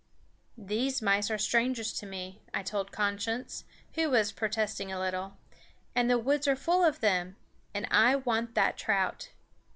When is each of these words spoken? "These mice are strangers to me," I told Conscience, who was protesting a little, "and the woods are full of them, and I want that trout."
"These 0.57 0.99
mice 1.03 1.29
are 1.29 1.37
strangers 1.37 1.93
to 1.99 2.07
me," 2.07 2.41
I 2.55 2.63
told 2.63 2.91
Conscience, 2.91 3.65
who 3.93 4.09
was 4.09 4.31
protesting 4.31 4.91
a 4.91 4.99
little, 4.99 5.37
"and 5.93 6.09
the 6.09 6.17
woods 6.17 6.47
are 6.47 6.55
full 6.55 6.83
of 6.83 7.01
them, 7.01 7.35
and 7.71 7.85
I 7.91 8.15
want 8.15 8.55
that 8.55 8.79
trout." 8.79 9.29